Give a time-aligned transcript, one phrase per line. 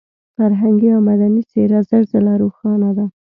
[0.35, 3.05] فرهنګي او مدني څېره زر ځله روښانه ده.